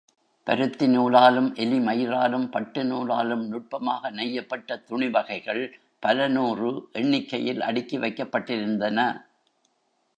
பருத்தி 0.47 0.87
நூலாலும், 0.87 1.49
எலிமயிராலும், 1.55 2.47
பட்டு 2.49 2.83
நூலாலும் 2.83 3.43
நுட்பமாக 3.45 4.11
நெய்யப்பட்ட 4.11 4.77
துணிவகைகள் 4.89 5.63
பல 6.03 6.27
நூறு 6.27 6.71
எண்ணிக்கையில் 6.91 7.61
அடுக்கி 7.61 7.97
வைக்கப்பட்டிருந்தன. 7.97 8.99